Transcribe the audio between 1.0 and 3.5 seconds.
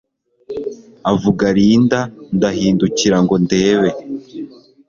avuga Linda ndahindukira ngo